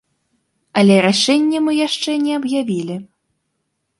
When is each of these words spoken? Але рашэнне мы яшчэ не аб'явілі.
Але 0.81 0.95
рашэнне 1.05 1.57
мы 1.65 1.71
яшчэ 1.87 2.11
не 2.25 2.31
аб'явілі. 2.39 2.95